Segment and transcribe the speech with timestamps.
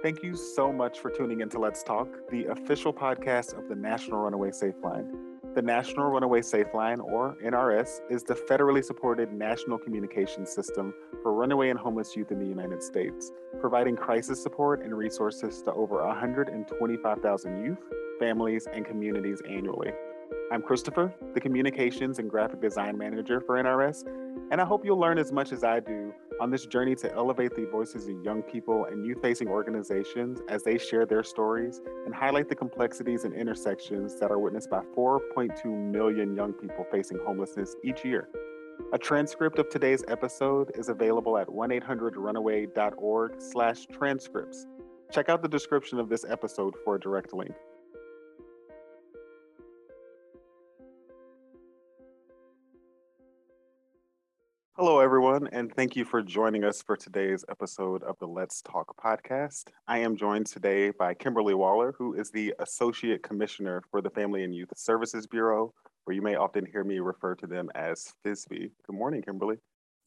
[0.00, 4.20] Thank you so much for tuning into Let's Talk, the official podcast of the National
[4.20, 5.12] Runaway Safe Line.
[5.56, 11.32] The National Runaway Safe Line, or NRS, is the federally supported national communication system for
[11.32, 16.06] runaway and homeless youth in the United States, providing crisis support and resources to over
[16.06, 17.82] 125,000 youth,
[18.20, 19.90] families, and communities annually.
[20.52, 24.06] I'm Christopher, the Communications and Graphic Design Manager for NRS,
[24.52, 27.54] and I hope you'll learn as much as I do on this journey to elevate
[27.54, 32.14] the voices of young people and youth facing organizations as they share their stories and
[32.14, 37.74] highlight the complexities and intersections that are witnessed by 4.2 million young people facing homelessness
[37.84, 38.28] each year.
[38.92, 44.66] A transcript of today's episode is available at 1-800-runaway.org slash transcripts.
[45.10, 47.54] Check out the description of this episode for a direct link.
[55.38, 59.68] Everyone, and thank you for joining us for today's episode of the Let's Talk podcast.
[59.86, 64.42] I am joined today by Kimberly Waller, who is the Associate Commissioner for the Family
[64.42, 65.72] and Youth Services Bureau,
[66.04, 68.48] where you may often hear me refer to them as FYSB.
[68.48, 69.58] Good morning, Kimberly.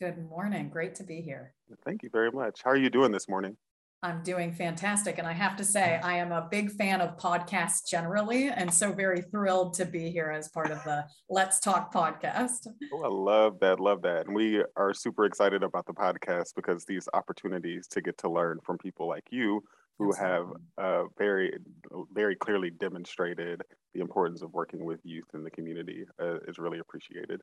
[0.02, 0.68] Good morning.
[0.68, 1.54] Great to be here.
[1.86, 2.60] Thank you very much.
[2.66, 3.56] How are you doing this morning?
[4.04, 5.20] I'm doing fantastic.
[5.20, 8.92] And I have to say, I am a big fan of podcasts generally, and so
[8.92, 12.68] very thrilled to be here as part of the Let's Talk podcast.
[12.92, 13.80] Oh, I love that.
[13.80, 14.26] Love that.
[14.26, 18.60] And we are super excited about the podcast because these opportunities to get to learn
[18.66, 19.64] from people like you
[20.00, 20.48] who have
[20.80, 21.54] uh, very,
[22.12, 23.62] very clearly demonstrated
[23.94, 27.40] the importance of working with youth in the community uh, is really appreciated.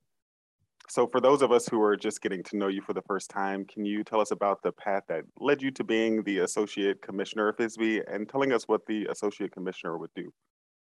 [0.90, 3.28] So for those of us who are just getting to know you for the first
[3.28, 7.00] time, can you tell us about the path that led you to being the Associate
[7.02, 10.32] Commissioner of FYSB and telling us what the Associate Commissioner would do?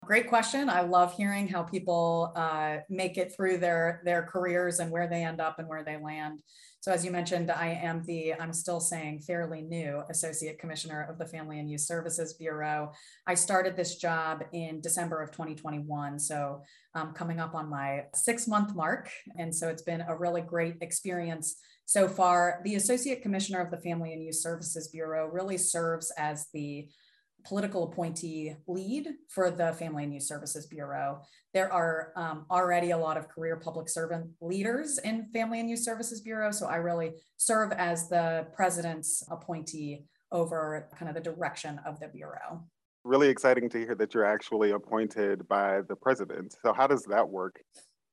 [0.09, 0.69] Great question.
[0.69, 5.23] I love hearing how people uh, make it through their their careers and where they
[5.23, 6.41] end up and where they land.
[6.79, 11.19] So as you mentioned, I am the, I'm still saying fairly new Associate Commissioner of
[11.19, 12.91] the Family and Youth Services Bureau.
[13.27, 16.17] I started this job in December of 2021.
[16.17, 16.63] So
[16.95, 19.11] um, coming up on my six month mark.
[19.37, 22.61] And so it's been a really great experience so far.
[22.63, 26.87] The Associate Commissioner of the Family and Youth Services Bureau really serves as the
[27.43, 31.21] political appointee lead for the Family and Youth Services Bureau.
[31.53, 35.79] There are um, already a lot of career public servant leaders in Family and Youth
[35.79, 36.51] Services Bureau.
[36.51, 42.07] So I really serve as the president's appointee over kind of the direction of the
[42.07, 42.63] Bureau.
[43.03, 46.55] Really exciting to hear that you're actually appointed by the president.
[46.61, 47.61] So, how does that work?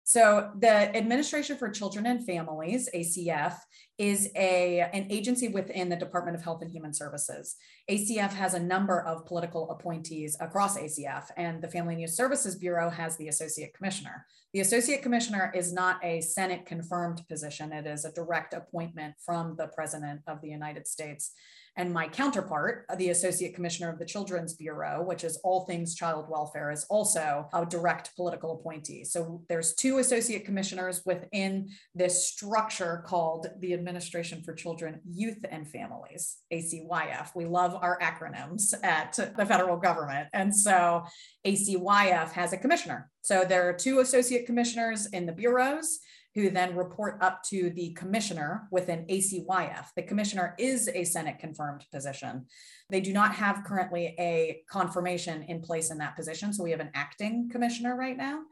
[0.08, 3.56] So the Administration for Children and Families, ACF,
[3.98, 7.56] is a, an agency within the Department of Health and Human Services.
[7.90, 12.54] ACF has a number of political appointees across ACF, and the Family and Youth Services
[12.54, 14.24] Bureau has the Associate Commissioner.
[14.54, 19.56] The Associate Commissioner is not a Senate confirmed position, it is a direct appointment from
[19.56, 21.32] the President of the United States.
[21.76, 26.26] And my counterpart, the Associate Commissioner of the Children's Bureau, which is all things child
[26.28, 29.04] welfare, is also a direct political appointee.
[29.04, 35.68] So there's two associate commissioners within this structure called the Administration for Children, Youth and
[35.68, 37.34] Families, ACYF.
[37.34, 40.28] We love our acronyms at the federal government.
[40.32, 41.04] And so
[41.46, 43.10] ACYF has a commissioner.
[43.20, 45.98] So there are two associate commissioners in the bureaus
[46.36, 49.86] who then report up to the commissioner within ACYF.
[49.96, 52.44] The commissioner is a Senate confirmed position.
[52.90, 56.52] They do not have currently a confirmation in place in that position.
[56.52, 58.42] So we have an acting commissioner right now.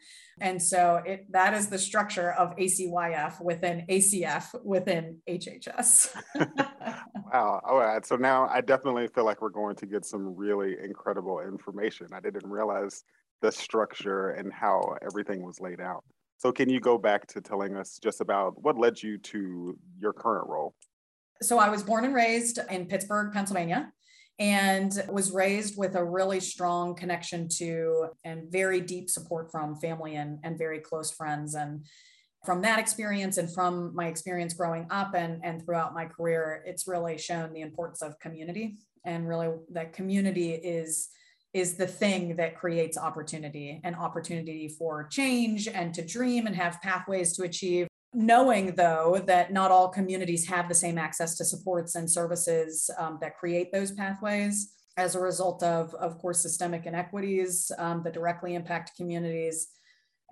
[0.40, 6.16] And so it, that is the structure of ACYF within ACF within HHS.
[7.32, 7.60] wow.
[7.66, 8.04] All right.
[8.06, 12.06] So now I definitely feel like we're going to get some really incredible information.
[12.14, 13.04] I didn't realize
[13.42, 16.02] the structure and how everything was laid out.
[16.38, 20.12] So, can you go back to telling us just about what led you to your
[20.12, 20.74] current role?
[21.42, 23.92] So, I was born and raised in Pittsburgh, Pennsylvania,
[24.38, 30.16] and was raised with a really strong connection to and very deep support from family
[30.16, 31.54] and, and very close friends.
[31.54, 31.86] And
[32.44, 36.86] from that experience and from my experience growing up and, and throughout my career, it's
[36.86, 41.08] really shown the importance of community and really that community is
[41.54, 46.82] is the thing that creates opportunity and opportunity for change and to dream and have
[46.82, 47.86] pathways to achieve.
[48.12, 53.18] Knowing, though, that not all communities have the same access to supports and services um,
[53.20, 58.54] that create those pathways as a result of, of course, systemic inequities um, that directly
[58.54, 59.68] impact communities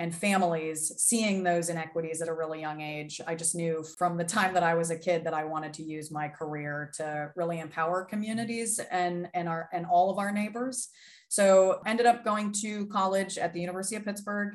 [0.00, 3.20] and families seeing those inequities at a really young age.
[3.26, 5.82] I just knew from the time that I was a kid that I wanted to
[5.82, 10.88] use my career to really empower communities and, and our and all of our neighbors.
[11.28, 14.54] So ended up going to college at the University of Pittsburgh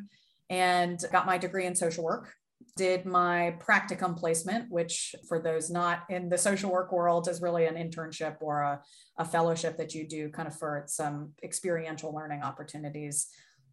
[0.50, 2.34] and got my degree in social work
[2.76, 7.66] did my practicum placement, which for those not in the social work world is really
[7.66, 8.82] an internship or a,
[9.18, 13.28] a fellowship that you do kind of for some experiential learning opportunities.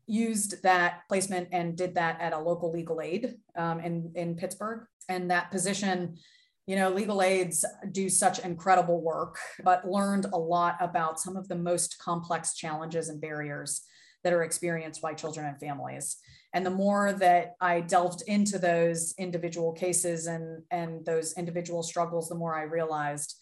[0.07, 4.87] Used that placement and did that at a local legal aid um, in, in Pittsburgh.
[5.09, 6.17] And that position
[6.67, 11.47] you know, legal aids do such incredible work, but learned a lot about some of
[11.49, 13.83] the most complex challenges and barriers
[14.23, 16.17] that are experienced by children and families.
[16.55, 22.29] And the more that I delved into those individual cases and, and those individual struggles,
[22.29, 23.35] the more I realized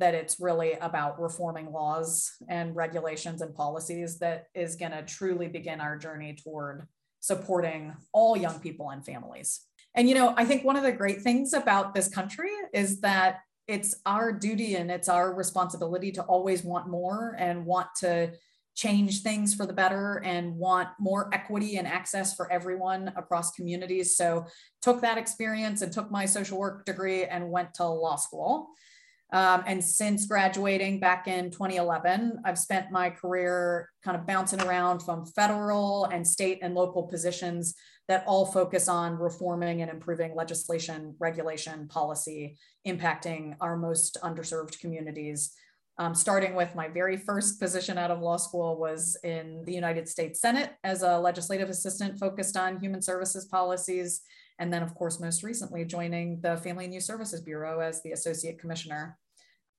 [0.00, 5.46] that it's really about reforming laws and regulations and policies that is going to truly
[5.46, 6.86] begin our journey toward
[7.20, 9.60] supporting all young people and families.
[9.94, 13.40] And, you know, I think one of the great things about this country is that
[13.68, 18.32] it's our duty and it's our responsibility to always want more and want to
[18.74, 24.16] change things for the better and want more equity and access for everyone across communities.
[24.16, 24.46] So
[24.80, 28.70] took that experience and took my social work degree and went to law school.
[29.32, 35.00] Um, and since graduating back in 2011, I've spent my career kind of bouncing around
[35.00, 37.74] from federal and state and local positions
[38.08, 45.54] that all focus on reforming and improving legislation, regulation, policy, impacting our most underserved communities
[46.00, 50.08] um, starting with my very first position out of law school was in the United
[50.08, 54.22] States Senate as a legislative assistant focused on human services policies.
[54.60, 58.12] And then, of course, most recently joining the Family and Youth Services Bureau as the
[58.12, 59.18] associate commissioner.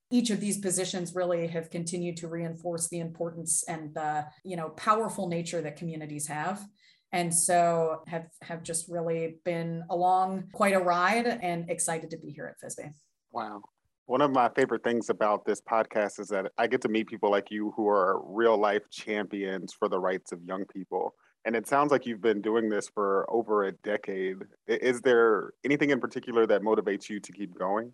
[0.09, 4.69] Each of these positions really have continued to reinforce the importance and the you know
[4.71, 6.67] powerful nature that communities have
[7.11, 12.31] and so have have just really been along quite a ride and excited to be
[12.31, 12.91] here at FYSB.
[13.31, 13.61] Wow.
[14.05, 17.31] One of my favorite things about this podcast is that I get to meet people
[17.31, 21.13] like you who are real life champions for the rights of young people.
[21.45, 24.37] And it sounds like you've been doing this for over a decade.
[24.67, 27.91] Is there anything in particular that motivates you to keep going?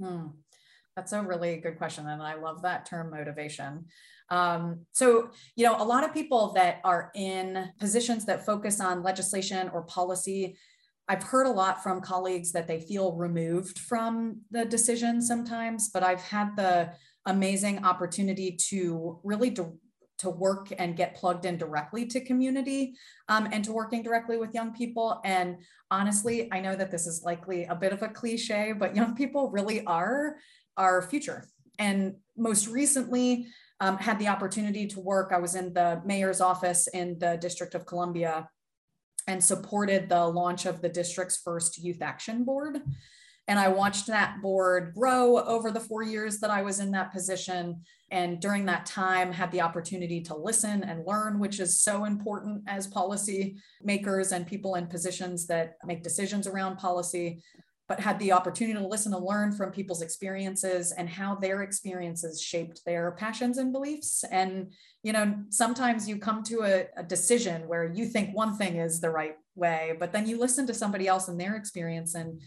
[0.00, 0.28] Hmm.
[0.96, 2.06] That's a really good question.
[2.06, 3.86] And I love that term motivation.
[4.30, 9.02] Um, so, you know, a lot of people that are in positions that focus on
[9.02, 10.56] legislation or policy
[11.08, 16.02] I've heard a lot from colleagues that they feel removed from the decision sometimes, but
[16.02, 16.92] I've had the
[17.24, 19.48] amazing opportunity to really
[20.18, 22.94] to work and get plugged in directly to community
[23.28, 25.20] um, and to working directly with young people.
[25.24, 25.58] And
[25.90, 29.50] honestly, I know that this is likely a bit of a cliche, but young people
[29.50, 30.36] really are
[30.76, 31.48] our future.
[31.78, 33.46] And most recently,
[33.80, 35.30] um, had the opportunity to work.
[35.32, 38.48] I was in the mayor's office in the District of Columbia
[39.28, 42.80] and supported the launch of the district's first youth action board.
[43.48, 47.12] And I watched that board grow over the four years that I was in that
[47.12, 47.80] position.
[48.10, 52.62] And during that time, had the opportunity to listen and learn, which is so important
[52.66, 57.42] as policy makers and people in positions that make decisions around policy
[57.88, 62.40] but had the opportunity to listen and learn from people's experiences and how their experiences
[62.40, 64.24] shaped their passions and beliefs.
[64.30, 68.76] And, you know, sometimes you come to a, a, decision where you think one thing
[68.76, 72.42] is the right way, but then you listen to somebody else and their experience and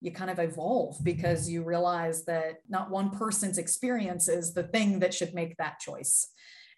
[0.00, 4.98] you kind of evolve because you realize that not one person's experience is the thing
[5.00, 6.28] that should make that choice.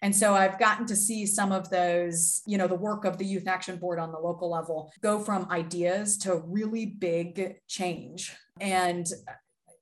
[0.01, 3.25] And so I've gotten to see some of those, you know, the work of the
[3.25, 8.33] Youth Action Board on the local level go from ideas to really big change.
[8.61, 9.05] And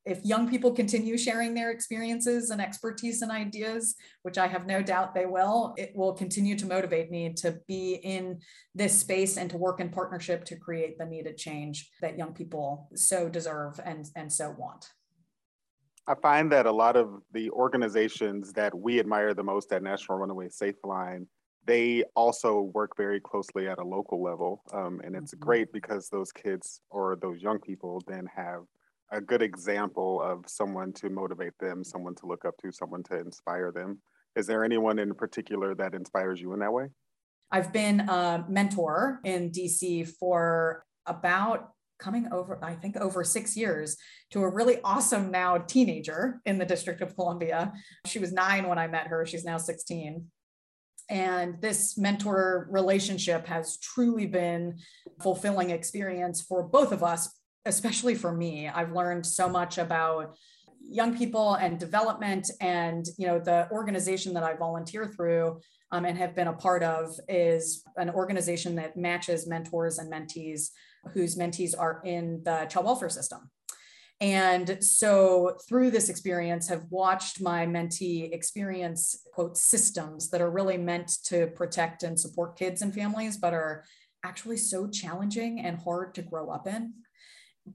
[0.07, 4.81] if young people continue sharing their experiences and expertise and ideas, which I have no
[4.81, 8.39] doubt they will, it will continue to motivate me to be in
[8.73, 12.87] this space and to work in partnership to create the needed change that young people
[12.95, 14.89] so deserve and, and so want.
[16.07, 20.17] I find that a lot of the organizations that we admire the most at National
[20.19, 21.27] Runaway Safe Line,
[21.65, 24.63] they also work very closely at a local level.
[24.71, 25.43] Um, and it's mm-hmm.
[25.43, 28.63] great because those kids or those young people then have
[29.11, 33.19] a good example of someone to motivate them, someone to look up to, someone to
[33.19, 33.99] inspire them.
[34.35, 36.87] Is there anyone in particular that inspires you in that way?
[37.51, 43.97] I've been a mentor in DC for about coming over, I think, over six years
[44.31, 47.73] to a really awesome now teenager in the District of Columbia.
[48.05, 50.25] She was nine when I met her, she's now 16.
[51.09, 54.77] And this mentor relationship has truly been
[55.21, 58.67] fulfilling experience for both of us, especially for me.
[58.67, 60.37] I've learned so much about
[60.79, 65.59] young people and development and you know the organization that i volunteer through
[65.91, 70.69] um, and have been a part of is an organization that matches mentors and mentees
[71.13, 73.49] whose mentees are in the child welfare system.
[74.19, 80.77] And so through this experience, have watched my mentee experience quote systems that are really
[80.77, 83.85] meant to protect and support kids and families, but are
[84.25, 86.93] actually so challenging and hard to grow up in.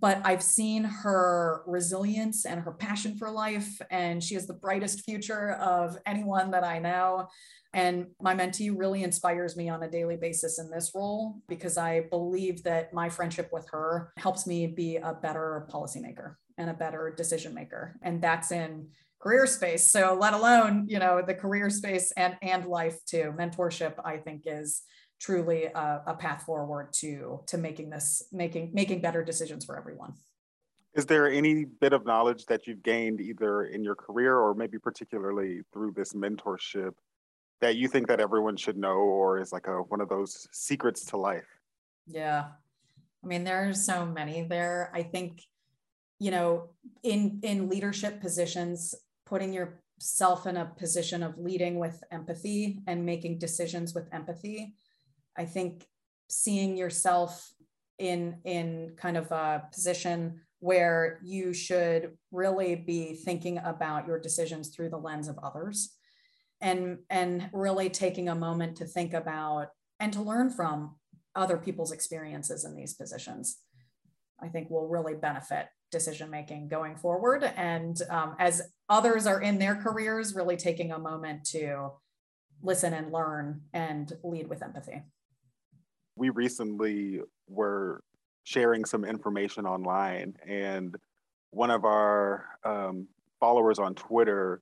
[0.01, 5.05] But I've seen her resilience and her passion for life, and she has the brightest
[5.05, 7.29] future of anyone that I know.
[7.75, 12.03] And my mentee really inspires me on a daily basis in this role because I
[12.11, 17.15] believe that my friendship with her helps me be a better policymaker and a better
[17.17, 17.97] decision maker.
[18.03, 18.89] And that's in
[19.23, 19.87] career space.
[19.87, 23.33] So let alone, you know, the career space and, and life too.
[23.39, 24.83] Mentorship, I think, is
[25.23, 30.12] truly a, a path forward to to making this making making better decisions for everyone.
[30.95, 34.79] Is there any bit of knowledge that you've gained either in your career or maybe
[34.79, 36.93] particularly through this mentorship
[37.62, 41.05] that you think that everyone should know or is like a one of those secrets
[41.07, 41.47] to life?
[42.07, 42.47] Yeah.
[43.25, 44.91] I mean, there are so many there.
[44.93, 45.41] I think,
[46.19, 46.71] you know,
[47.05, 53.38] in in leadership positions, putting yourself in a position of leading with empathy and making
[53.38, 54.75] decisions with empathy.
[55.37, 55.87] I think
[56.29, 57.53] seeing yourself
[57.99, 64.69] in in kind of a position where you should really be thinking about your decisions
[64.69, 65.95] through the lens of others
[66.61, 69.69] and and really taking a moment to think about
[70.01, 70.97] and to learn from
[71.35, 73.59] other people's experiences in these positions
[74.41, 77.45] i think will really benefit decision making going forward.
[77.45, 81.91] And um, as others are in their careers really taking a moment to
[82.62, 85.03] listen and learn and lead with empathy
[86.16, 88.02] we recently were
[88.45, 90.97] sharing some information online and
[91.50, 93.07] one of our um,
[93.40, 94.61] followers on twitter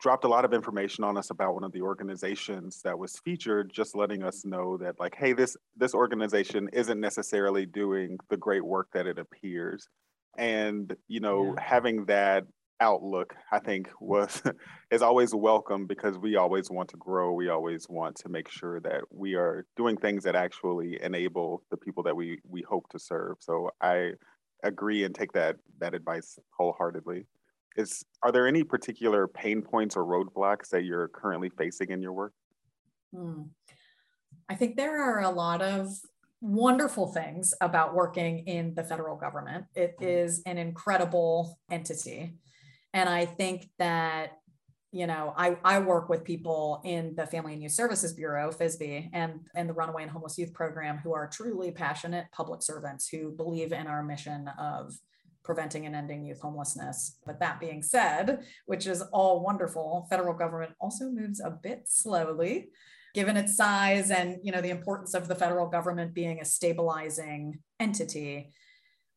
[0.00, 3.72] dropped a lot of information on us about one of the organizations that was featured
[3.72, 8.64] just letting us know that like hey this this organization isn't necessarily doing the great
[8.64, 9.88] work that it appears
[10.36, 11.62] and you know yeah.
[11.62, 12.44] having that
[12.80, 14.42] outlook i think was
[14.90, 18.80] is always welcome because we always want to grow we always want to make sure
[18.80, 22.98] that we are doing things that actually enable the people that we we hope to
[22.98, 24.10] serve so i
[24.64, 27.26] agree and take that that advice wholeheartedly
[27.76, 32.12] is are there any particular pain points or roadblocks that you're currently facing in your
[32.12, 32.32] work?
[33.14, 33.42] Hmm.
[34.48, 35.88] I think there are a lot of
[36.40, 39.64] wonderful things about working in the federal government.
[39.74, 40.50] It mm-hmm.
[40.50, 42.34] an incredible entity.
[42.94, 44.38] And I think that,
[44.92, 49.10] you know, I, I work with people in the Family and Youth Services Bureau, FYSB,
[49.12, 53.32] and, and the Runaway and Homeless Youth Program who are truly passionate public servants who
[53.32, 54.94] believe in our mission of
[55.42, 57.18] preventing and ending youth homelessness.
[57.26, 62.68] But that being said, which is all wonderful, federal government also moves a bit slowly
[63.14, 67.60] given its size and you know the importance of the federal government being a stabilizing
[67.80, 68.52] entity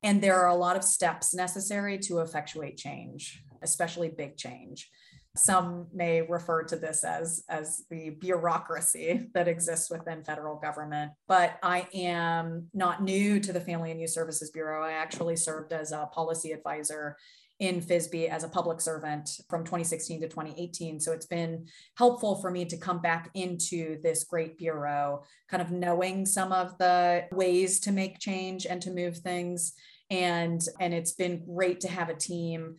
[0.03, 4.89] and there are a lot of steps necessary to effectuate change especially big change
[5.37, 11.57] some may refer to this as, as the bureaucracy that exists within federal government, but
[11.63, 14.83] I am not new to the Family and Youth Services Bureau.
[14.83, 17.17] I actually served as a policy advisor
[17.59, 20.99] in FYSB as a public servant from 2016 to 2018.
[20.99, 21.65] So it's been
[21.97, 26.77] helpful for me to come back into this great bureau, kind of knowing some of
[26.77, 29.73] the ways to make change and to move things.
[30.11, 32.75] And, and it's been great to have a team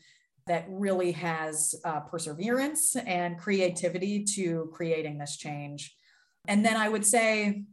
[0.49, 5.95] that really has uh, perseverance and creativity to creating this change.
[6.47, 7.65] And then I would say,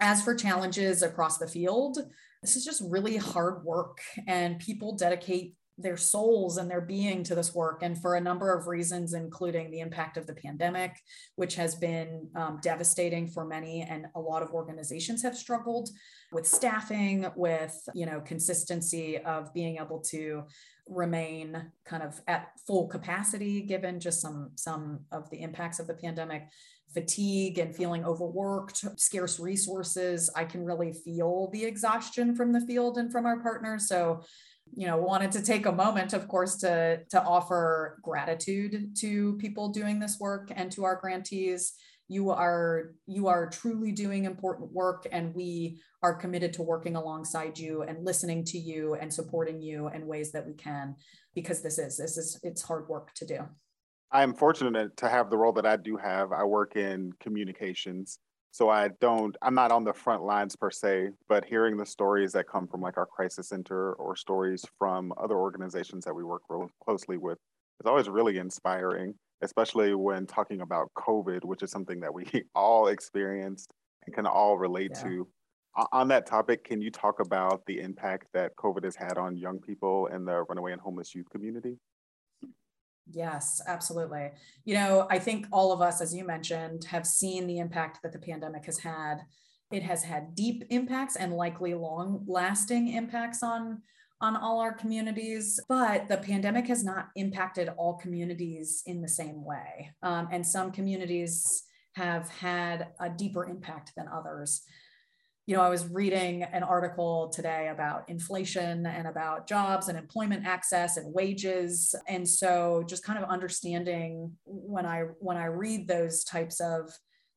[0.00, 1.98] as for challenges across the field,
[2.42, 7.34] this is just really hard work, and people dedicate their souls and their being to
[7.34, 7.82] this work.
[7.82, 11.00] And for a number of reasons, including the impact of the pandemic,
[11.36, 15.90] which has been um, devastating for many, and a lot of organizations have struggled
[16.32, 20.44] with staffing, with you know consistency of being able to
[20.90, 25.94] remain kind of at full capacity given just some some of the impacts of the
[25.94, 26.48] pandemic
[26.92, 32.98] fatigue and feeling overworked scarce resources i can really feel the exhaustion from the field
[32.98, 34.20] and from our partners so
[34.74, 39.68] you know wanted to take a moment of course to to offer gratitude to people
[39.68, 41.74] doing this work and to our grantees.
[42.08, 47.58] You are you are truly doing important work and we are committed to working alongside
[47.58, 50.96] you and listening to you and supporting you in ways that we can
[51.34, 53.38] because this is this is it's hard work to do.
[54.12, 56.32] I'm fortunate to have the role that i do have.
[56.32, 58.18] I work in communications
[58.50, 62.32] so i don't i'm not on the front lines per se but hearing the stories
[62.32, 66.42] that come from like our crisis center or stories from other organizations that we work
[66.48, 67.38] real closely with
[67.80, 72.88] is always really inspiring especially when talking about COVID, which is something that we all
[72.88, 73.72] experienced
[74.06, 75.02] and can all relate yeah.
[75.02, 75.28] to.
[75.92, 79.60] On that topic, can you talk about the impact that COVID has had on young
[79.60, 81.78] people in the runaway and homeless youth community?
[83.08, 84.30] Yes, absolutely.
[84.64, 88.12] You know, I think all of us, as you mentioned, have seen the impact that
[88.12, 89.20] the pandemic has had
[89.70, 93.82] it has had deep impacts and likely long lasting impacts on
[94.22, 99.42] on all our communities, but the pandemic has not impacted all communities in the same
[99.42, 99.90] way.
[100.02, 101.62] Um, and some communities
[101.94, 104.60] have had a deeper impact than others.
[105.46, 110.46] You know, I was reading an article today about inflation and about jobs and employment
[110.46, 111.94] access and wages.
[112.06, 116.90] And so just kind of understanding when I when I read those types of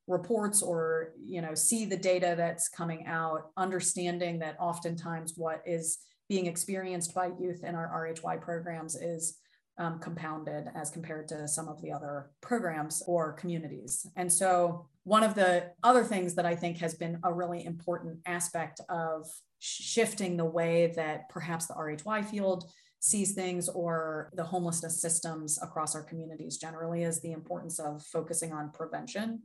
[0.08, 6.00] reports or you know see the data that's coming out understanding that oftentimes what is
[6.28, 9.38] being experienced by youth in our RHY programs is
[9.78, 14.06] um, compounded as compared to some of the other programs or communities.
[14.16, 18.20] And so, one of the other things that I think has been a really important
[18.26, 19.28] aspect of
[19.60, 25.94] shifting the way that perhaps the RHY field sees things or the homelessness systems across
[25.94, 29.42] our communities generally is the importance of focusing on prevention.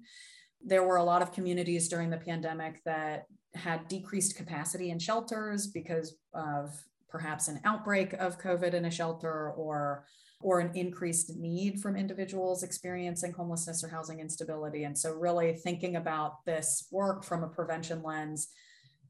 [0.64, 5.66] There were a lot of communities during the pandemic that had decreased capacity in shelters
[5.66, 6.72] because of
[7.08, 10.06] perhaps an outbreak of COVID in a shelter or
[10.40, 14.84] or an increased need from individuals experiencing homelessness or housing instability.
[14.84, 18.48] And so, really thinking about this work from a prevention lens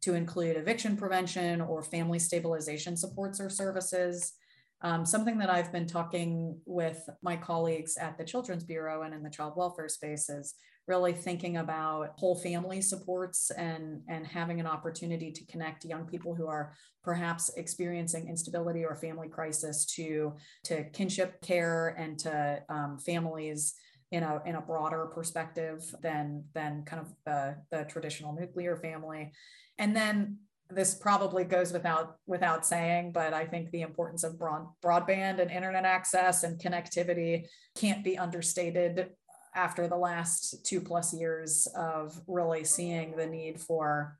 [0.00, 4.34] to include eviction prevention or family stabilization supports or services.
[4.80, 9.24] Um, something that I've been talking with my colleagues at the Children's Bureau and in
[9.24, 10.54] the child welfare space is
[10.88, 16.34] really thinking about whole family supports and, and having an opportunity to connect young people
[16.34, 16.72] who are
[17.04, 23.74] perhaps experiencing instability or family crisis to, to kinship care and to um, families
[24.10, 29.30] in a, in a broader perspective than, than kind of the, the traditional nuclear family.
[29.78, 30.38] And then
[30.70, 35.50] this probably goes without without saying, but I think the importance of broad, broadband and
[35.50, 39.10] internet access and connectivity can't be understated
[39.54, 44.18] after the last two plus years of really seeing the need for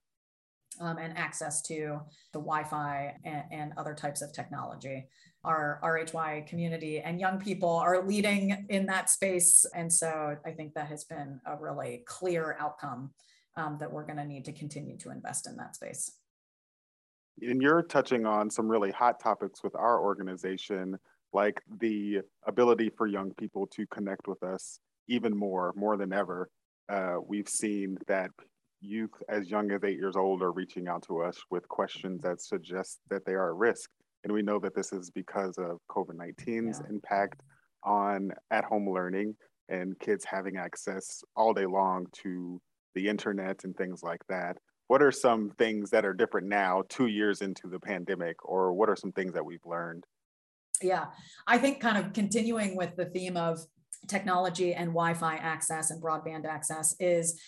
[0.81, 2.01] um, and access to
[2.33, 5.09] the Wi-Fi and, and, other types of technology.
[5.45, 10.75] Our RHY community and young people are leading in that space, and so I think
[10.75, 13.11] that has been a really clear outcome
[13.57, 16.13] um, that we're going to need to continue to invest in that space.
[17.41, 20.99] And you're touching on some really hot topics with our organization,
[21.33, 26.49] like the ability for young people to connect with us even more, more than ever.
[26.89, 28.31] Uh, we've seen that
[28.81, 32.41] youth as young as eight years old are reaching out to us with questions that
[32.41, 33.91] suggest that they are at risk.
[34.25, 36.91] And we know that this is because of COVID 19's yeah.
[36.91, 37.43] impact
[37.85, 39.35] on at home learning
[39.69, 42.61] and kids having access all day long to
[42.95, 44.57] the internet and things like that.
[44.89, 48.89] What are some things that are different now, two years into the pandemic, or what
[48.89, 50.05] are some things that we've learned?
[50.81, 51.07] Yeah,
[51.47, 53.61] I think kind of continuing with the theme of
[54.07, 57.41] technology and Wi-Fi access and broadband access is,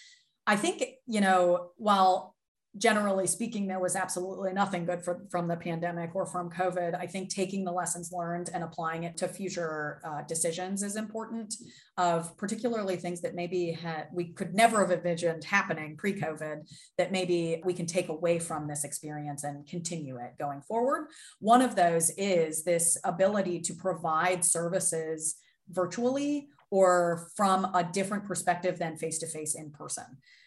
[0.47, 2.35] I think, you know, while
[2.77, 6.95] generally speaking, there was absolutely nothing good for, from the pandemic or from COVID.
[6.95, 11.55] I think taking the lessons learned and applying it to future uh, decisions is important.
[11.97, 16.61] Of particularly things that maybe had, we could never have envisioned happening pre-COVID,
[16.97, 21.09] that maybe we can take away from this experience and continue it going forward.
[21.41, 25.37] One of those is this ability to provide services
[25.71, 30.05] virtually or from a different perspective than face to face in person.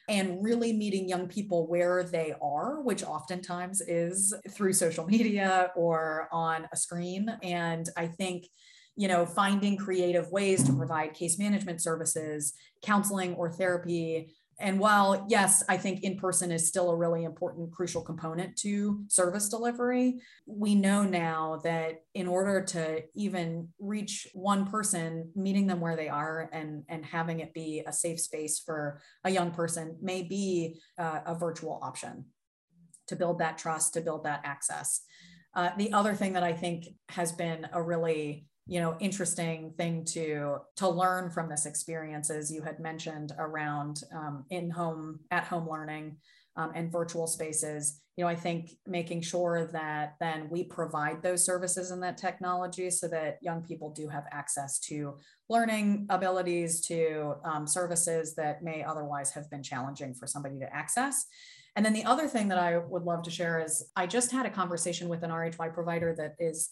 [0.09, 6.27] And really meeting young people where they are, which oftentimes is through social media or
[6.31, 7.29] on a screen.
[7.41, 8.47] And I think
[8.95, 15.25] you know finding creative ways to provide case management services counseling or therapy and while,
[15.29, 20.19] yes, I think in person is still a really important, crucial component to service delivery,
[20.45, 26.09] we know now that in order to even reach one person, meeting them where they
[26.09, 30.79] are and, and having it be a safe space for a young person may be
[30.99, 32.25] uh, a virtual option
[33.07, 35.01] to build that trust, to build that access.
[35.55, 40.05] Uh, the other thing that I think has been a really you know interesting thing
[40.05, 45.43] to to learn from this experience as you had mentioned around um, in home at
[45.43, 46.17] home learning
[46.55, 47.99] um, and virtual spaces.
[48.15, 52.89] You know i think making sure that then we provide those services and that technology
[52.91, 55.17] so that young people do have access to
[55.49, 61.25] learning abilities to um, services that may otherwise have been challenging for somebody to access.
[61.75, 64.45] And then the other thing that i would love to share is i just had
[64.45, 66.69] a conversation with an rhy provider that is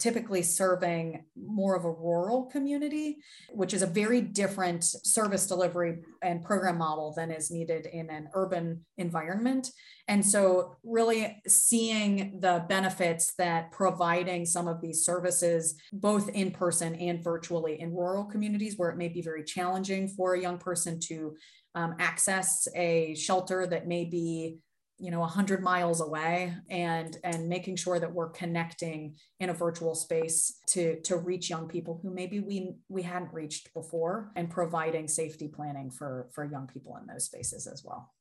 [0.00, 3.18] typically serving more of a rural community,
[3.50, 8.28] which is a very different service delivery and program model than is needed in an
[8.34, 9.70] urban environment.
[10.08, 16.94] And so, really seeing the benefits that providing some of these services, both in person
[16.96, 20.98] and virtually in rural communities where it may be very challenging for a young person
[21.00, 21.36] to
[21.74, 24.58] um, access a shelter that may be
[25.00, 29.94] you know 100 miles away and and making sure that we're connecting in a virtual
[29.94, 35.08] space to to reach young people who maybe we we hadn't reached before and providing
[35.08, 38.12] safety planning for for young people in those spaces as well.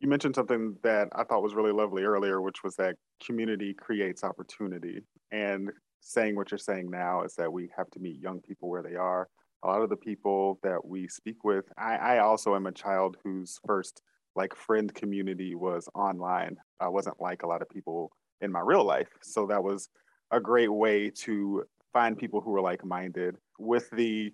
[0.00, 4.24] You mentioned something that i thought was really lovely earlier which was that community creates
[4.24, 5.00] opportunity.
[5.30, 8.82] And saying what you're saying now is that we have to meet young people where
[8.82, 9.28] they are.
[9.62, 13.16] A lot of the people that we speak with i, I also am a child
[13.22, 14.02] whose first
[14.34, 16.56] like friend community was online.
[16.80, 19.08] I wasn't like a lot of people in my real life.
[19.22, 19.88] So that was
[20.30, 23.36] a great way to find people who were like minded.
[23.58, 24.32] With the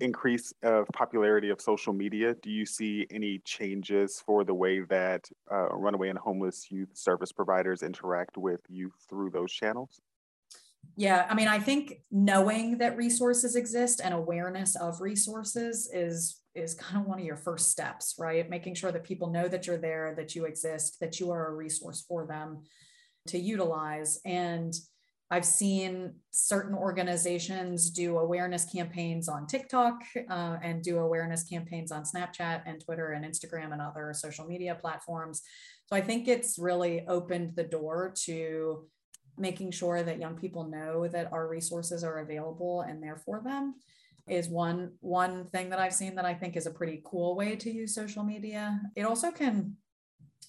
[0.00, 5.28] increase of popularity of social media, do you see any changes for the way that
[5.50, 10.00] uh, runaway and homeless youth service providers interact with youth through those channels?
[10.94, 16.74] Yeah, I mean, I think knowing that resources exist and awareness of resources is is
[16.74, 18.48] kind of one of your first steps, right?
[18.48, 21.54] Making sure that people know that you're there, that you exist, that you are a
[21.54, 22.62] resource for them
[23.28, 24.20] to utilize.
[24.24, 24.74] And
[25.30, 32.04] I've seen certain organizations do awareness campaigns on TikTok uh, and do awareness campaigns on
[32.04, 35.42] Snapchat and Twitter and Instagram and other social media platforms.
[35.86, 38.86] So I think it's really opened the door to
[39.38, 43.74] making sure that young people know that our resources are available and there for them
[44.26, 47.56] is one one thing that I've seen that I think is a pretty cool way
[47.56, 48.80] to use social media.
[48.96, 49.76] It also can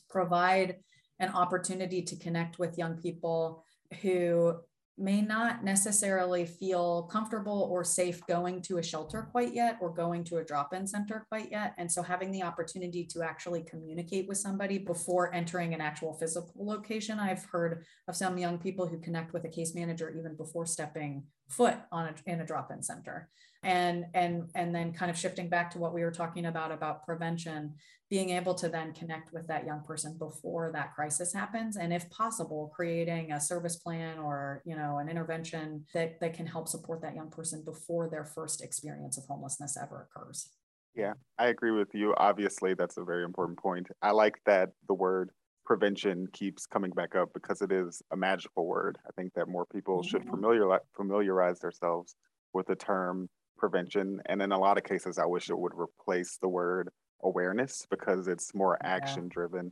[0.09, 0.77] provide
[1.19, 3.63] an opportunity to connect with young people
[4.01, 4.59] who
[4.97, 10.23] may not necessarily feel comfortable or safe going to a shelter quite yet or going
[10.23, 11.73] to a drop in center quite yet.
[11.77, 16.51] And so having the opportunity to actually communicate with somebody before entering an actual physical
[16.65, 17.19] location.
[17.19, 21.23] I've heard of some young people who connect with a case manager even before stepping
[21.47, 23.29] foot on a, in a drop in center.
[23.63, 27.05] And and and then kind of shifting back to what we were talking about about
[27.05, 27.73] prevention
[28.09, 32.09] being able to then connect with that young person before that crisis happens and if
[32.09, 37.01] possible creating a service plan or you know an intervention that that can help support
[37.01, 40.51] that young person before their first experience of homelessness ever occurs.
[40.95, 42.13] Yeah i agree with you.
[42.15, 43.87] Obviously that's a very important point.
[44.03, 45.31] I like that the word
[45.67, 49.65] prevention keeps coming back up because it is a magical word i think that more
[49.65, 50.07] people mm-hmm.
[50.07, 52.15] should familiar, familiarize themselves
[52.53, 54.21] with the term prevention.
[54.27, 56.89] And in a lot of cases, I wish it would replace the word
[57.23, 59.71] awareness because it's more action driven.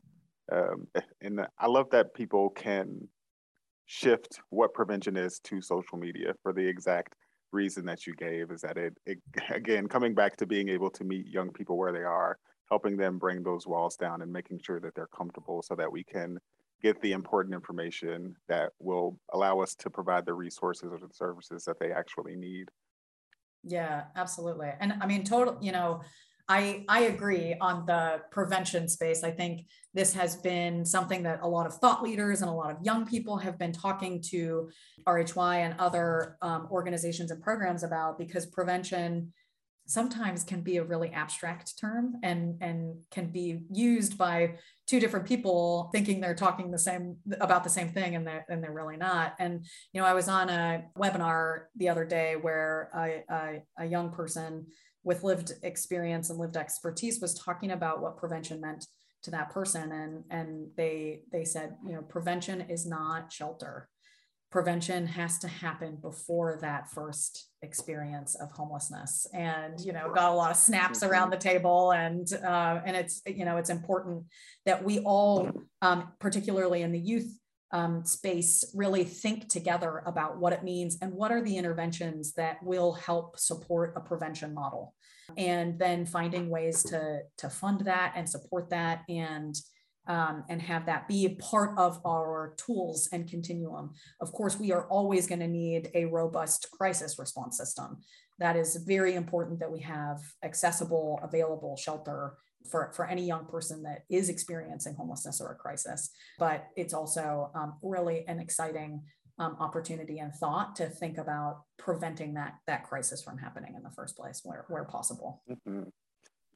[0.52, 0.88] Um,
[1.22, 3.08] and I love that people can
[3.86, 7.14] shift what prevention is to social media for the exact
[7.52, 11.04] reason that you gave is that it, it again coming back to being able to
[11.04, 12.38] meet young people where they are
[12.70, 16.04] helping them bring those walls down and making sure that they're comfortable so that we
[16.04, 16.38] can
[16.82, 21.64] get the important information that will allow us to provide the resources or the services
[21.64, 22.70] that they actually need
[23.66, 24.70] yeah, absolutely.
[24.80, 26.02] And I mean, total, you know,
[26.48, 29.24] I, I agree on the prevention space.
[29.24, 32.70] I think this has been something that a lot of thought leaders and a lot
[32.70, 34.70] of young people have been talking to
[35.08, 39.34] RHY and other um, organizations and programs about because prevention
[39.88, 44.56] sometimes can be a really abstract term and and can be used by
[44.88, 48.64] two different people thinking they're talking the same about the same thing and they're, and
[48.64, 49.36] they're really not.
[49.40, 53.86] And you know i was on a webinar the other day where a, a, a
[53.86, 54.66] young person
[55.04, 58.88] with lived experience and lived expertise was talking about what prevention meant
[59.24, 59.92] to that person.
[59.92, 63.88] And and they they said you know prevention is not shelter
[64.52, 69.28] prevention has to happen before that first experience of homelessness.
[69.34, 71.12] And you know got a lot of snaps mm-hmm.
[71.12, 71.92] around the table.
[71.92, 74.26] And uh, and it's you know it's important
[74.66, 77.32] that we all um, particularly in the youth
[77.72, 82.64] um, space really think together about what it means and what are the interventions that
[82.64, 84.94] will help support a prevention model.
[85.38, 89.56] And then finding ways to to fund that and support that and
[90.08, 93.92] um, and have that be part of our tools and continuum.
[94.22, 97.98] Of course, we are always going to need a robust crisis response system.
[98.40, 102.36] That is very important that we have accessible, available shelter
[102.70, 106.10] for, for any young person that is experiencing homelessness or a crisis.
[106.40, 109.04] But it's also um, really an exciting
[109.38, 113.92] um, opportunity and thought to think about preventing that, that crisis from happening in the
[113.92, 115.44] first place where, where possible.
[115.50, 115.84] Mm-hmm.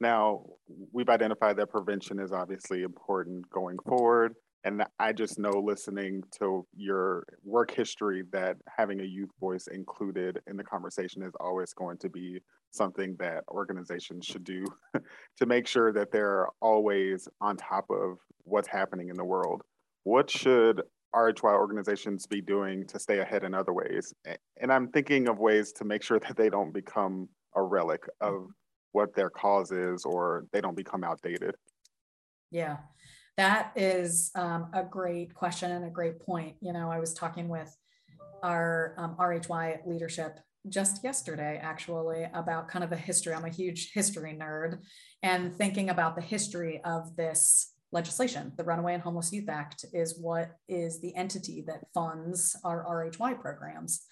[0.00, 0.44] Now,
[0.92, 4.34] we've identified that prevention is obviously important going forward.
[4.64, 10.40] And I just know listening to your work history that having a youth voice included
[10.46, 14.64] in the conversation is always going to be something that organizations should do
[15.38, 19.62] to make sure that they're always on top of what's happening in the world.
[20.04, 20.82] What should
[21.14, 24.12] RHY organizations be doing to stay ahead in other ways?
[24.60, 28.48] And I'm thinking of ways to make sure that they don't become a relic of
[28.92, 31.54] what their cause is or they don't become outdated.
[32.50, 32.78] Yeah,
[33.36, 36.56] that is um, a great question and a great point.
[36.60, 37.74] You know, I was talking with
[38.42, 43.32] our um, RHY leadership just yesterday, actually, about kind of the history.
[43.32, 44.80] I'm a huge history nerd
[45.22, 48.52] and thinking about the history of this legislation.
[48.56, 53.40] The Runaway and Homeless Youth Act is what is the entity that funds our RHY
[53.40, 54.02] programs.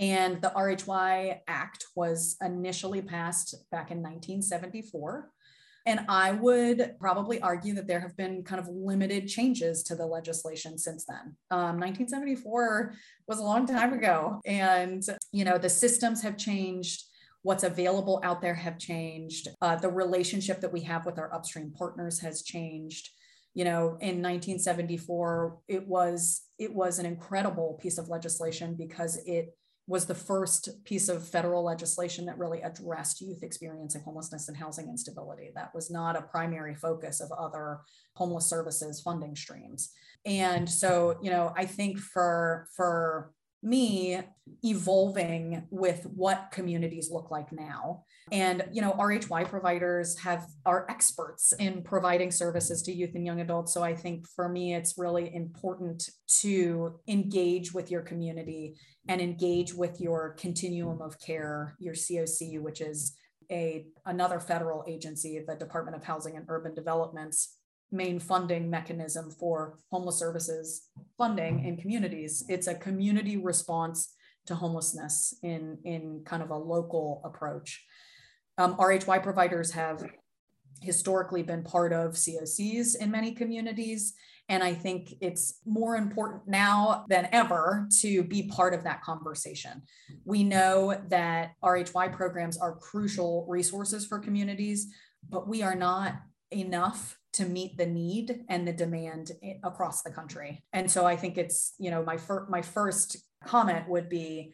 [0.00, 5.30] And the RHY Act was initially passed back in 1974.
[5.86, 10.06] And I would probably argue that there have been kind of limited changes to the
[10.06, 11.36] legislation since then.
[11.50, 12.94] Um, 1974
[13.28, 14.40] was a long time ago.
[14.46, 17.04] And, you know, the systems have changed
[17.42, 21.72] what's available out there have changed uh, the relationship that we have with our upstream
[21.76, 23.08] partners has changed
[23.54, 29.56] you know in 1974 it was it was an incredible piece of legislation because it
[29.90, 34.88] was the first piece of federal legislation that really addressed youth experiencing homelessness and housing
[34.88, 35.50] instability.
[35.56, 37.80] That was not a primary focus of other
[38.14, 39.90] homeless services funding streams.
[40.24, 44.20] And so, you know, I think for for me
[44.64, 48.04] evolving with what communities look like now.
[48.32, 53.40] And you know rhy providers have are experts in providing services to youth and young
[53.40, 53.74] adults.
[53.74, 56.08] So i think for me it's really important
[56.40, 58.76] to engage with your community
[59.08, 63.16] and engage with your continuum of care your coc which is
[63.50, 67.56] a another federal agency the department of housing and urban development's
[67.92, 72.44] main funding mechanism for homeless services funding in communities.
[72.48, 74.14] It's a community response
[74.46, 77.84] to homelessness in, in kind of a local approach.
[78.58, 80.02] Um, RHY providers have
[80.80, 84.14] historically been part of COCs in many communities.
[84.48, 89.82] And I think it's more important now than ever to be part of that conversation.
[90.24, 94.88] We know that RHY programs are crucial resources for communities,
[95.28, 96.14] but we are not
[96.50, 99.32] enough to meet the need and the demand
[99.62, 100.64] across the country.
[100.72, 104.52] And so I think it's, you know, my fir- my first comment would be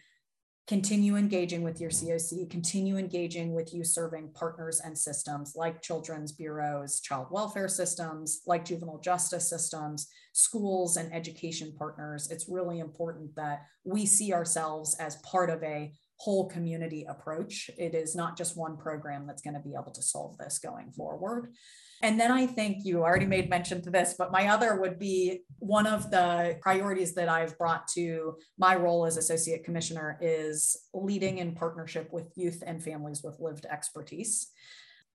[0.67, 6.33] continue engaging with your COC, continue engaging with you serving partners and systems like children's
[6.33, 12.31] bureaus, child welfare systems, like juvenile justice systems, schools and education partners.
[12.31, 17.71] It's really important that we see ourselves as part of a whole community approach.
[17.79, 20.91] It is not just one program that's going to be able to solve this going
[20.91, 21.55] forward.
[22.03, 25.45] And then I think you already made mention to this, but my other would be
[25.59, 31.39] one of the priorities that I've brought to my role as Associate Commissioner is leading
[31.39, 34.49] in partnership with youth and families with lived expertise.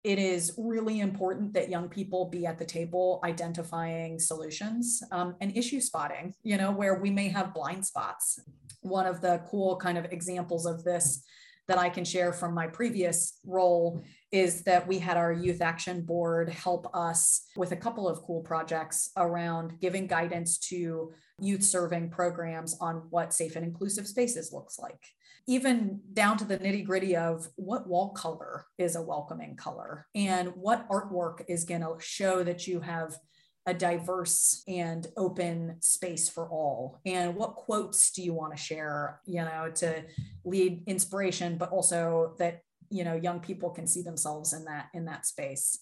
[0.05, 5.55] It is really important that young people be at the table identifying solutions um, and
[5.57, 8.39] issue spotting, you know, where we may have blind spots.
[8.81, 11.25] One of the cool kind of examples of this
[11.67, 16.01] that I can share from my previous role is that we had our youth action
[16.01, 21.11] board help us with a couple of cool projects around giving guidance to
[21.41, 25.01] youth serving programs on what safe and inclusive spaces looks like.
[25.47, 30.49] Even down to the nitty gritty of what wall color is a welcoming color and
[30.49, 33.17] what artwork is going to show that you have
[33.65, 36.99] a diverse and open space for all.
[37.05, 40.03] And what quotes do you want to share you know to
[40.43, 45.05] lead inspiration but also that you know young people can see themselves in that in
[45.05, 45.79] that space.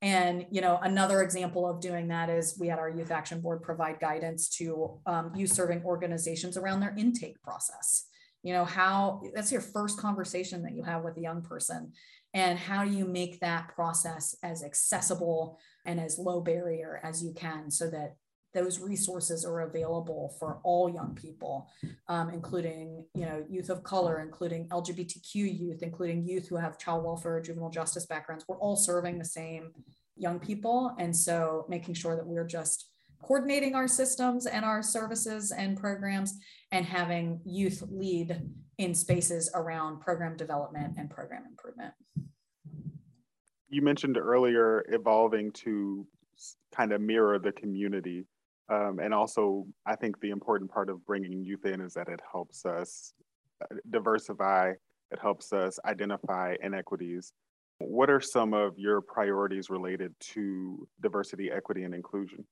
[0.00, 3.62] And you know another example of doing that is we had our youth action board
[3.62, 8.06] provide guidance to um, youth serving organizations around their intake process.
[8.42, 11.92] You know how that's your first conversation that you have with a young person.
[12.34, 17.32] And how do you make that process as accessible and as low barrier as you
[17.32, 18.16] can so that
[18.54, 21.70] those resources are available for all young people,
[22.08, 27.04] um, including you know youth of color, including LGBTQ youth, including youth who have child
[27.04, 28.44] welfare juvenile justice backgrounds.
[28.48, 29.72] We're all serving the same
[30.16, 32.90] young people, and so making sure that we're just
[33.22, 36.38] coordinating our systems and our services and programs,
[36.72, 38.40] and having youth lead
[38.78, 41.92] in spaces around program development and program improvement
[43.70, 46.06] you mentioned earlier evolving to
[46.74, 48.24] kind of mirror the community.
[48.68, 52.20] Um, and also, I think the important part of bringing youth in is that it
[52.30, 53.12] helps us
[53.62, 54.72] uh, diversify,
[55.10, 57.32] it helps us identify inequities.
[57.78, 62.44] What are some of your priorities related to diversity, equity, and inclusion?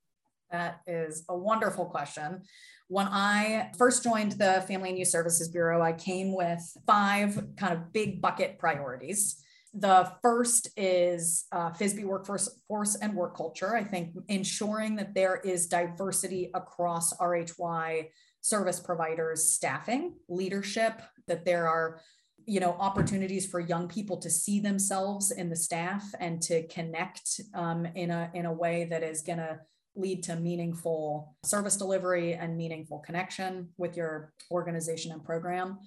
[0.50, 2.42] That is a wonderful question.
[2.88, 7.74] When I first joined the Family and Youth Services Bureau, I came with five kind
[7.74, 9.42] of big bucket priorities.
[9.78, 13.76] The first is uh, FYSB workforce force and work culture.
[13.76, 18.08] I think ensuring that there is diversity across RHY
[18.40, 22.00] service providers, staffing, leadership, that there are
[22.46, 27.40] you know opportunities for young people to see themselves in the staff and to connect
[27.54, 29.58] um, in a in a way that is going to
[29.94, 35.78] lead to meaningful service delivery and meaningful connection with your organization and program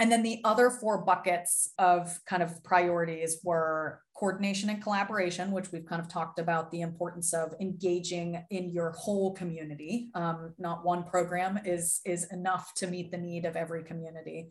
[0.00, 5.70] and then the other four buckets of kind of priorities were coordination and collaboration, which
[5.70, 10.10] we've kind of talked about the importance of engaging in your whole community.
[10.14, 14.50] Um, not one program is, is enough to meet the need of every community.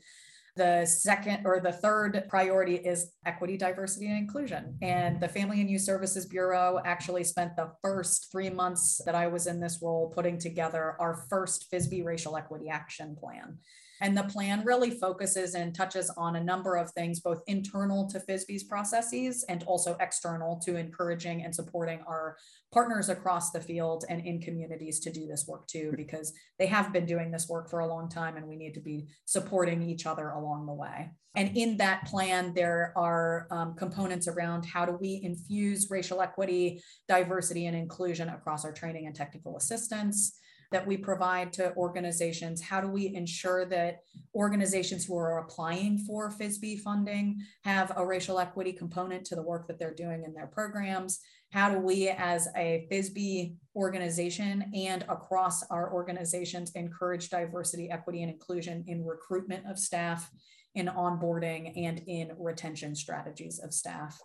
[0.55, 4.77] The second or the third priority is equity, diversity, and inclusion.
[4.83, 9.27] And the Family and Youth Services Bureau actually spent the first three months that I
[9.27, 13.57] was in this role putting together our first FYSB Racial Equity Action Plan.
[14.03, 18.19] And the plan really focuses and touches on a number of things, both internal to
[18.19, 22.35] FYSB's processes and also external to encouraging and supporting our
[22.73, 26.91] partners across the field and in communities to do this work too, because they have
[26.91, 30.05] been doing this work for a long time and we need to be supporting each
[30.05, 31.09] other along the way.
[31.37, 36.83] And in that plan, there are um, components around how do we infuse racial equity,
[37.07, 40.37] diversity, and inclusion across our training and technical assistance
[40.73, 42.59] that we provide to organizations?
[42.61, 43.99] How do we ensure that
[44.35, 49.67] organizations who are applying for FYSB funding have a racial equity component to the work
[49.67, 51.19] that they're doing in their programs?
[51.51, 58.31] How do we, as a FYSB organization and across our organizations, encourage diversity, equity, and
[58.31, 60.31] inclusion in recruitment of staff,
[60.73, 64.19] in onboarding, and in retention strategies of staff?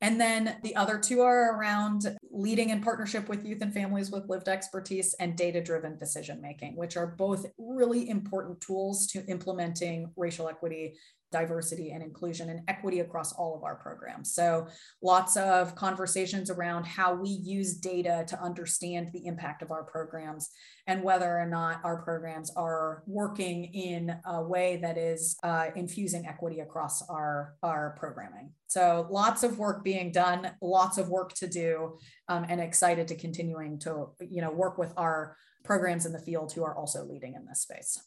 [0.00, 4.28] And then the other two are around leading in partnership with youth and families with
[4.28, 10.10] lived expertise and data driven decision making, which are both really important tools to implementing
[10.16, 10.94] racial equity
[11.34, 14.32] diversity and inclusion and equity across all of our programs.
[14.32, 14.68] So,
[15.02, 20.50] lots of conversations around how we use data to understand the impact of our programs
[20.86, 26.24] and whether or not our programs are working in a way that is uh, infusing
[26.24, 28.52] equity across our, our programming.
[28.68, 33.16] So, lots of work being done, lots of work to do, um, and excited to
[33.16, 37.34] continuing to you know work with our programs in the field who are also leading
[37.34, 37.98] in this space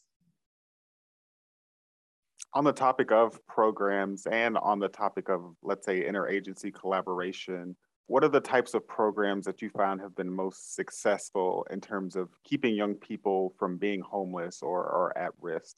[2.57, 7.75] on the topic of programs and on the topic of, let's say, interagency collaboration,
[8.07, 12.15] what are the types of programs that you found have been most successful in terms
[12.15, 15.77] of keeping young people from being homeless or, or at risk?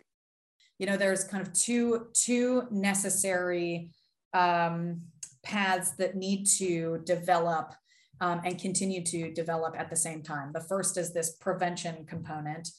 [0.77, 3.91] You know, there's kind of two two necessary
[4.33, 5.01] um,
[5.43, 7.73] paths that need to develop
[8.21, 10.53] um, and continue to develop at the same time.
[10.53, 12.69] The first is this prevention component,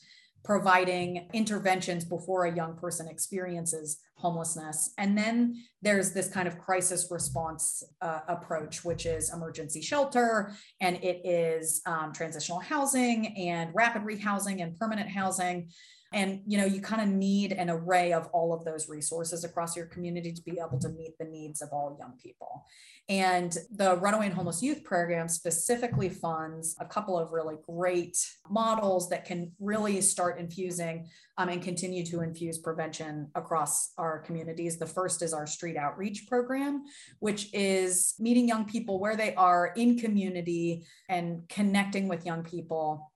[0.42, 4.92] providing interventions before a young person experiences homelessness.
[4.98, 10.96] And then there's this kind of crisis response uh, approach, which is emergency shelter, and
[10.96, 15.70] it is um, transitional housing and rapid rehousing and permanent housing
[16.12, 19.76] and you know you kind of need an array of all of those resources across
[19.76, 22.64] your community to be able to meet the needs of all young people.
[23.08, 28.16] And the runaway and homeless youth program specifically funds a couple of really great
[28.48, 34.78] models that can really start infusing um, and continue to infuse prevention across our communities.
[34.78, 36.84] The first is our street outreach program
[37.18, 43.09] which is meeting young people where they are in community and connecting with young people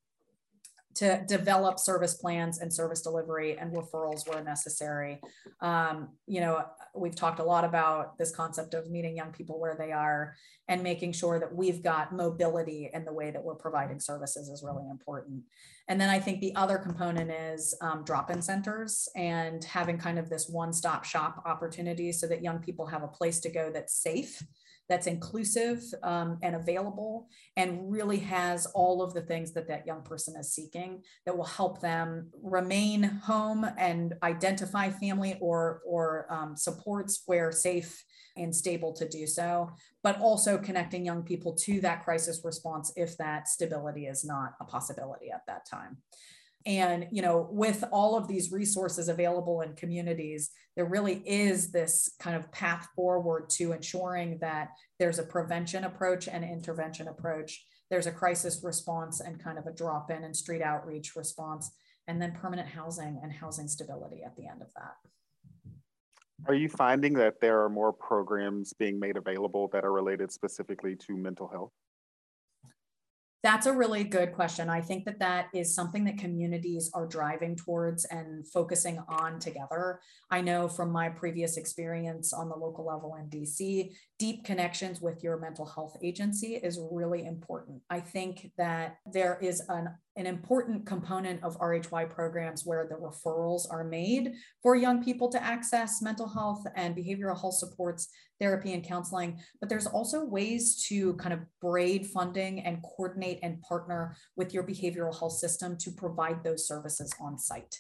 [0.95, 5.21] to develop service plans and service delivery and referrals where necessary.
[5.61, 9.77] Um, you know, we've talked a lot about this concept of meeting young people where
[9.77, 10.37] they are
[10.69, 14.63] and making sure that we've got mobility in the way that we're providing services is
[14.63, 15.43] really important.
[15.89, 20.19] And then I think the other component is um, drop in centers and having kind
[20.19, 23.71] of this one stop shop opportunity so that young people have a place to go
[23.71, 24.43] that's safe
[24.89, 30.03] that's inclusive um, and available and really has all of the things that that young
[30.03, 36.57] person is seeking that will help them remain home and identify family or or um,
[36.57, 38.05] supports where safe
[38.37, 39.71] and stable to do so
[40.03, 44.65] but also connecting young people to that crisis response if that stability is not a
[44.65, 45.97] possibility at that time
[46.67, 52.11] and you know with all of these resources available in communities there really is this
[52.19, 57.65] kind of path forward to ensuring that there's a prevention approach and intervention approach.
[57.91, 61.71] There's a crisis response and kind of a drop in and street outreach response
[62.09, 64.97] and then permanent housing and housing stability at the end of that.
[66.47, 70.97] Are you finding that there are more programs being made available that are related specifically
[70.97, 71.73] to mental health
[73.45, 74.71] That's a really good question.
[74.71, 80.01] I think that that is something that communities are driving towards and focusing on together.
[80.31, 85.23] I know from my previous experience on the local level in DC, deep connections with
[85.23, 87.83] your mental health agency is really important.
[87.91, 93.63] I think that there is an an important component of RHY programs where the referrals
[93.71, 98.09] are made for young people to access mental health and behavioral health supports,
[98.39, 99.41] therapy, and counseling.
[99.61, 104.63] But there's also ways to kind of braid funding and coordinate and partner with your
[104.63, 107.77] behavioral health system to provide those services on site.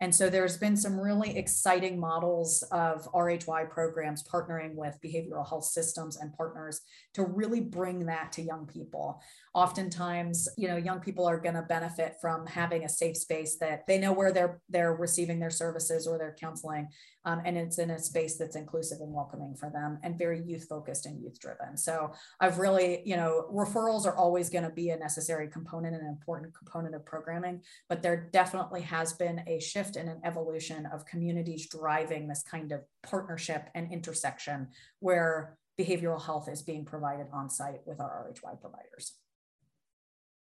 [0.00, 5.64] And so there's been some really exciting models of RHY programs partnering with behavioral health
[5.64, 6.82] systems and partners
[7.14, 9.22] to really bring that to young people.
[9.56, 13.86] Oftentimes, you know, young people are going to benefit from having a safe space that
[13.86, 16.88] they know where they're they're receiving their services or their counseling,
[17.24, 20.66] um, and it's in a space that's inclusive and welcoming for them and very youth
[20.68, 21.74] focused and youth driven.
[21.78, 26.04] So I've really, you know, referrals are always going to be a necessary component and
[26.04, 30.84] an important component of programming, but there definitely has been a shift and an evolution
[30.84, 34.68] of communities driving this kind of partnership and intersection
[35.00, 39.14] where behavioral health is being provided on site with our RHY providers.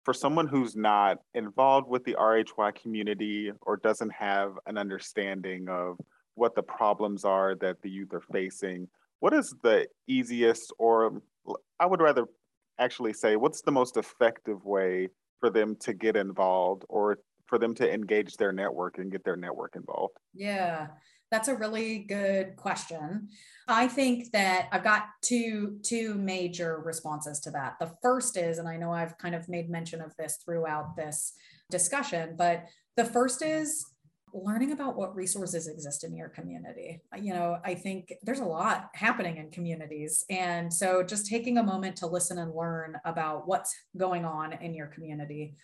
[0.05, 5.99] For someone who's not involved with the RHY community or doesn't have an understanding of
[6.35, 8.89] what the problems are that the youth are facing,
[9.21, 11.23] what is the easiest, or
[11.79, 12.27] I would rather
[12.79, 17.75] actually say, what's the most effective way for them to get involved or for them
[17.75, 20.17] to engage their network and get their network involved?
[20.35, 20.89] Yeah,
[21.33, 23.31] that's a really good question.
[23.67, 27.79] I think that I've got two two major responses to that.
[27.81, 31.33] The first is, and I know I've kind of made mention of this throughout this
[31.71, 32.67] discussion, but
[32.97, 33.87] the first is
[34.35, 37.01] learning about what resources exist in your community.
[37.19, 40.25] You know, I think there's a lot happening in communities.
[40.29, 44.75] And so just taking a moment to listen and learn about what's going on in
[44.75, 45.55] your community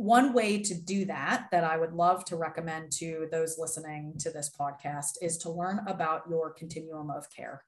[0.00, 4.30] one way to do that that i would love to recommend to those listening to
[4.30, 7.62] this podcast is to learn about your continuum of care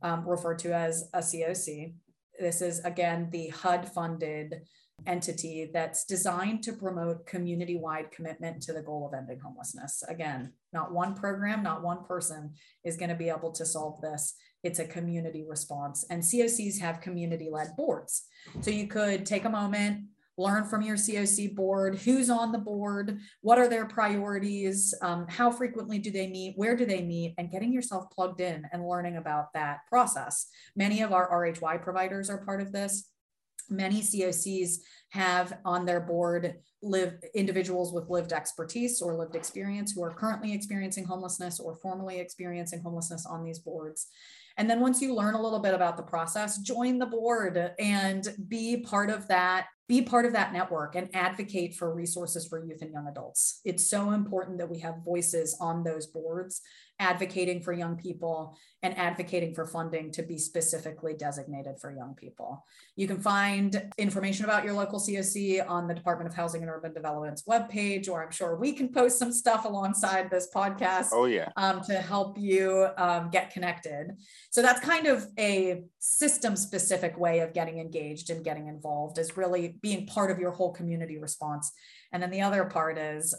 [0.00, 1.94] um, referred to as a coc
[2.40, 4.62] this is again the hud funded
[5.06, 10.02] entity that's designed to promote community-wide commitment to the goal of ending homelessness.
[10.08, 12.52] Again not one program not one person
[12.84, 14.34] is going to be able to solve this.
[14.62, 18.22] It's a community response and cocs have community-led boards.
[18.62, 20.04] So you could take a moment
[20.36, 25.50] learn from your COC board, who's on the board, what are their priorities, um, how
[25.50, 29.16] frequently do they meet, where do they meet, and getting yourself plugged in and learning
[29.16, 30.48] about that process.
[30.76, 33.08] Many of our RHY providers are part of this.
[33.70, 34.78] Many COCs
[35.10, 40.52] have on their board live individuals with lived expertise or lived experience who are currently
[40.52, 44.08] experiencing homelessness or formerly experiencing homelessness on these boards.
[44.56, 48.28] And then once you learn a little bit about the process, join the board and
[48.48, 52.80] be part of that be part of that network and advocate for resources for youth
[52.80, 53.60] and young adults.
[53.64, 56.62] It's so important that we have voices on those boards
[56.98, 62.64] advocating for young people and advocating for funding to be specifically designated for young people.
[62.96, 66.92] You can find information about your local COC on the Department of Housing and Urban
[66.92, 71.08] Development's webpage, or I'm sure we can post some stuff alongside this podcast.
[71.12, 71.48] Oh, yeah.
[71.56, 74.12] Um, to help you um, get connected.
[74.50, 79.36] So that's kind of a system specific way of getting engaged and getting involved, is
[79.36, 81.72] really being part of your whole community response.
[82.12, 83.34] And then the other part is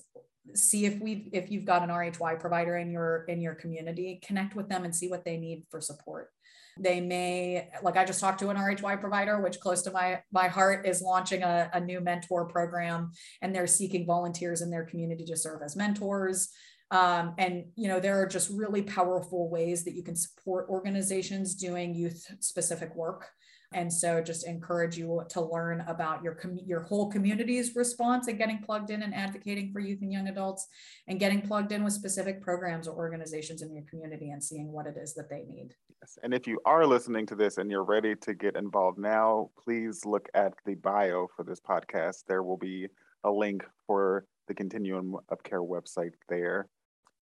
[0.53, 4.55] see if we if you've got an RHY provider in your in your community, connect
[4.55, 6.29] with them and see what they need for support.
[6.77, 10.47] They may, like I just talked to an RHY provider, which close to my my
[10.47, 15.25] heart is launching a, a new mentor program, and they're seeking volunteers in their community
[15.25, 16.49] to serve as mentors.
[16.91, 21.55] Um, and you know there are just really powerful ways that you can support organizations
[21.55, 23.27] doing youth specific work
[23.75, 28.59] and so just encourage you to learn about your, your whole community's response and getting
[28.59, 30.67] plugged in and advocating for youth and young adults
[31.07, 34.87] and getting plugged in with specific programs or organizations in your community and seeing what
[34.87, 35.75] it is that they need.
[36.01, 36.17] Yes.
[36.23, 40.05] And if you are listening to this and you're ready to get involved now, please
[40.05, 42.23] look at the bio for this podcast.
[42.29, 42.87] There will be
[43.25, 46.69] a link for the Continuum of Care website there.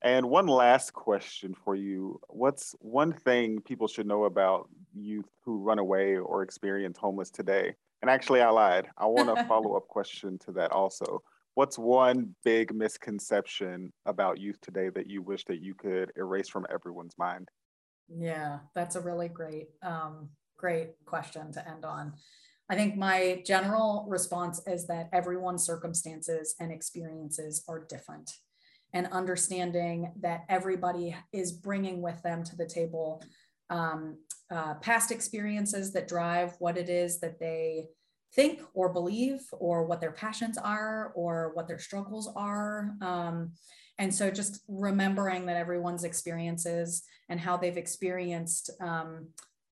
[0.03, 2.19] And one last question for you.
[2.27, 7.73] What's one thing people should know about youth who run away or experience homeless today?
[8.01, 8.89] And actually, I lied.
[8.97, 11.23] I want a follow up question to that also.
[11.53, 16.65] What's one big misconception about youth today that you wish that you could erase from
[16.69, 17.47] everyone's mind?
[18.09, 22.13] Yeah, that's a really great, um, great question to end on.
[22.69, 28.29] I think my general response is that everyone's circumstances and experiences are different
[28.93, 33.23] and understanding that everybody is bringing with them to the table
[33.69, 34.17] um,
[34.51, 37.87] uh, past experiences that drive what it is that they
[38.35, 42.91] think or believe or what their passions are or what their struggles are.
[43.01, 43.51] Um,
[43.99, 49.27] and so just remembering that everyone's experiences and how they've experienced um,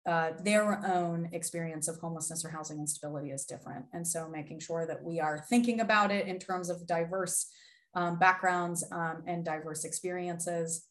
[0.06, 3.86] uh, their own experience of homelessness or housing instability is different.
[3.94, 7.48] And so making sure that we are thinking about it in terms of diverse
[7.96, 10.86] um, backgrounds um, and diverse experiences.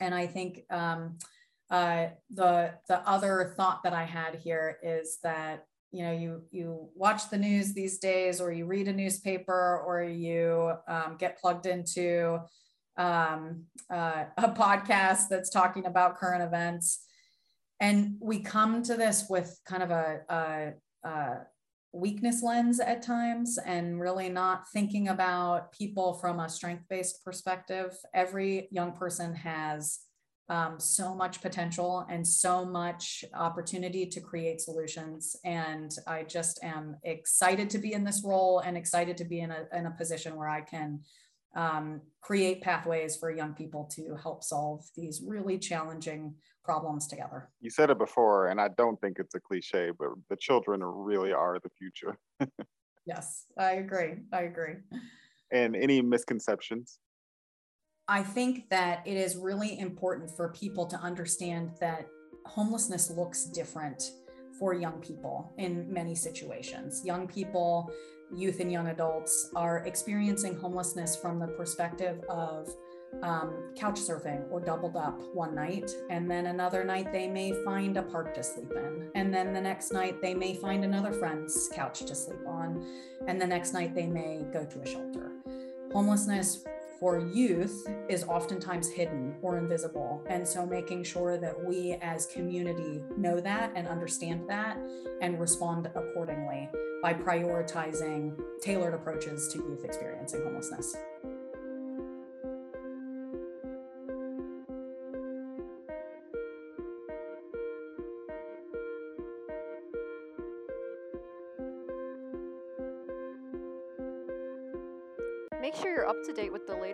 [0.00, 1.18] And i think um,
[1.70, 6.88] uh, the the other thought that i had here is that you know you you
[6.94, 11.66] watch the news these days or you read a newspaper or you um, get plugged
[11.66, 12.40] into
[13.00, 17.04] um, uh, a podcast that's talking about current events.
[17.80, 21.36] And we come to this with kind of a, a, a
[21.92, 27.96] weakness lens at times and really not thinking about people from a strength based perspective
[28.14, 30.00] every young person has
[30.50, 35.36] um, so much potential and so much opportunity to create solutions.
[35.44, 39.52] And I just am excited to be in this role and excited to be in
[39.52, 41.00] a, in a position where I can
[41.54, 46.34] um, create pathways for young people to help solve these really challenging
[46.64, 47.48] problems together.
[47.60, 51.32] You said it before, and I don't think it's a cliche, but the children really
[51.32, 52.18] are the future.
[53.06, 54.14] yes, I agree.
[54.32, 54.74] I agree.
[55.52, 56.98] And any misconceptions?
[58.06, 62.06] I think that it is really important for people to understand that
[62.44, 64.12] homelessness looks different
[64.58, 67.02] for young people in many situations.
[67.04, 67.90] Young people,
[68.34, 72.74] youth, and young adults are experiencing homelessness from the perspective of
[73.22, 75.90] um, couch surfing or doubled up one night.
[76.10, 79.10] And then another night, they may find a park to sleep in.
[79.14, 82.86] And then the next night, they may find another friend's couch to sleep on.
[83.26, 85.32] And the next night, they may go to a shelter.
[85.92, 86.64] Homelessness
[87.00, 90.22] for youth is oftentimes hidden or invisible.
[90.28, 94.78] And so making sure that we as community know that and understand that
[95.22, 96.68] and respond accordingly
[97.02, 100.94] by prioritizing tailored approaches to youth experiencing homelessness.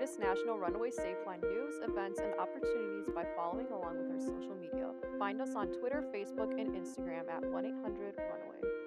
[0.07, 4.91] Latest National Runaway Safeline news, events, and opportunities by following along with our social media.
[5.19, 8.86] Find us on Twitter, Facebook, and Instagram at 1 800 Runaway.